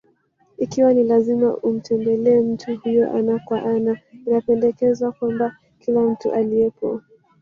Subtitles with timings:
[0.57, 7.01] Ikiwa ni lazima umtembelee mtu huyo ana kwa ana, inapendekezwa kwamba kila mtu aliyepo: